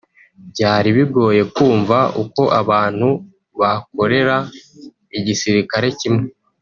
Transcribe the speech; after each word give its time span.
Byari 0.51 0.89
bigoye 0.97 1.41
kumva 1.55 1.97
uko 2.23 2.41
abantu 2.61 3.09
bakorera 3.59 4.35
igisirikare 5.17 5.87
kimwe 5.99 6.25